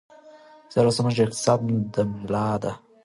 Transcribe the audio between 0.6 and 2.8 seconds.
زراعت زموږ د اقتصاد ملا ده.